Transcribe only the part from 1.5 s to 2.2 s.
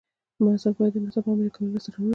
کولو لاسته راوړنې ولري.